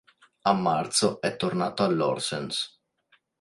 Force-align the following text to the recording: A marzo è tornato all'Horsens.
A 0.41 0.53
marzo 0.53 1.21
è 1.21 1.35
tornato 1.35 1.83
all'Horsens. 1.83 2.81